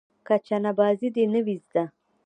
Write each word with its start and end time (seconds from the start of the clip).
که 0.25 0.35
چنه 0.47 0.71
بازي 0.79 1.07
دې 1.15 1.25
نه 1.33 1.39
وي 1.45 1.55
زده. 1.65 1.83